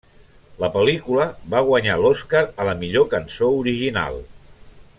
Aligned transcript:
La 0.61 0.69
pel·lícula 0.77 1.27
va 1.55 1.61
guanyar 1.67 1.97
l'Oscar 2.05 2.41
a 2.63 2.67
la 2.71 2.75
millor 2.85 3.07
cançó 3.13 3.51
original. 3.61 4.19